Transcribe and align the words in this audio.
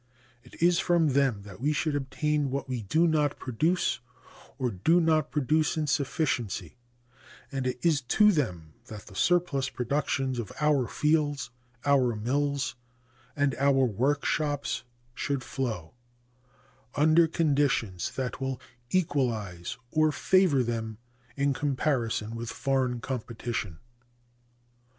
It 0.43 0.59
is 0.63 0.79
from 0.79 1.09
them 1.09 1.43
that 1.43 1.61
we 1.61 1.73
should 1.73 1.95
obtain 1.95 2.49
what 2.49 2.67
we 2.67 2.81
do 2.81 3.05
not 3.05 3.37
produce 3.37 3.99
or 4.57 4.71
do 4.71 4.99
not 4.99 5.29
produce 5.29 5.77
in 5.77 5.85
sufficiency, 5.85 6.75
and 7.51 7.67
it 7.67 7.77
is 7.85 8.01
to 8.17 8.31
them 8.31 8.73
that 8.87 9.05
the 9.05 9.13
surplus 9.13 9.69
productions 9.69 10.39
of 10.39 10.51
our 10.59 10.87
fields, 10.87 11.51
our 11.85 12.15
mills, 12.15 12.73
and 13.35 13.53
our 13.59 13.85
workshops 13.85 14.81
should 15.13 15.43
flow, 15.43 15.93
under 16.95 17.27
conditions 17.27 18.09
that 18.15 18.41
will 18.41 18.59
equalize 18.89 19.77
or 19.91 20.11
favor 20.11 20.63
them 20.63 20.97
in 21.37 21.53
comparison 21.53 22.33
with 22.35 22.49
foreign 22.49 23.01
competition. 23.01 23.77